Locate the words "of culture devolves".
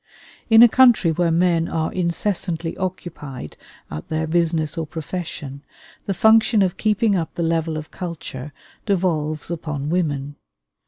7.77-9.51